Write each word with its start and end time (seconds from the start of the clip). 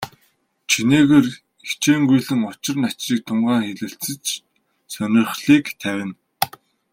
Чинээгээр 0.69 1.27
хичээнгүйлэн 1.67 2.41
учир 2.49 2.75
начрыг 2.81 3.19
тунгаан 3.27 3.63
хэлэлцэж, 3.67 4.23
сонирхлыг 4.93 5.65
тавина. 5.81 6.15